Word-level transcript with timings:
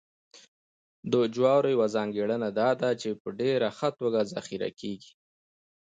د 1.11 1.13
جوارو 1.35 1.67
یوه 1.75 1.87
ځانګړنه 1.95 2.49
دا 2.59 2.69
ده 2.81 2.89
چې 3.01 3.09
په 3.21 3.29
ډېره 3.39 3.69
ښه 3.77 3.89
توګه 3.99 4.19
ذخیره 4.33 4.69
کېږي 4.79 5.11